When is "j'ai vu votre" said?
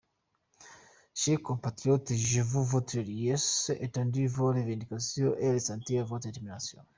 2.15-2.97